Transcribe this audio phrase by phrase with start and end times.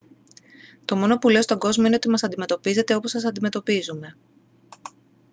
[0.85, 4.15] το μόνο που λέω στον κόσμο είναι ότι μας αντιμετωπίζετε όπως σας αντιμετωπίζουμε